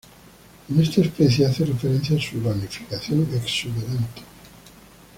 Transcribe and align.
En 0.67 0.81
esta 0.81 1.01
especie 1.01 1.45
hace 1.45 1.63
referencia 1.63 2.17
a 2.17 2.19
su 2.19 2.39
ramificación 2.41 3.27
exuberante. 3.35 4.23